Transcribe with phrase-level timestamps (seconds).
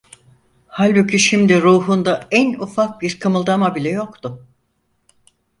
[0.67, 4.45] Halbuki şimdi ruhunda en ufak bir kımıldama bile yoktu.